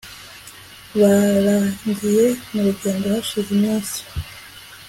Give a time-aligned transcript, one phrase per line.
[0.99, 3.97] baragiye murugendo hashize iminsi